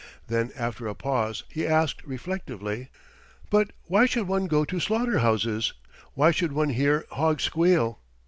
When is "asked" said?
1.67-2.03